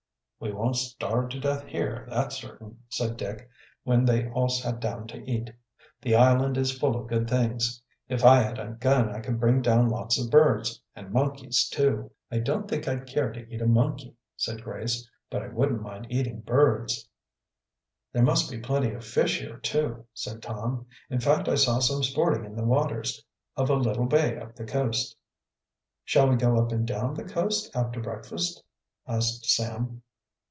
[0.43, 3.47] "We won't starve' to death here, that's certain," said Dick,
[3.83, 5.51] when they all sat down to eat.
[6.01, 7.79] "The island is full of good things.
[8.09, 12.09] If I had a gun I could bring down lots of birds, and monkeys, too."
[12.31, 15.07] "I don't think I'd care to eat a monkey," said Grace.
[15.29, 17.07] "But I wouldn't mind eating birds."
[18.11, 20.87] "There must be plenty of fish here, too," said Tom.
[21.11, 23.23] "In fact I saw some sporting in the waters
[23.55, 25.15] of a little bay up the coast."
[26.03, 28.63] "Shall we go up and down the coast after breakfast?"
[29.07, 30.01] asked Sam.